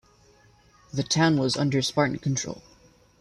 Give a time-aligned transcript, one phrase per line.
[0.91, 2.63] The town was under Spartan control.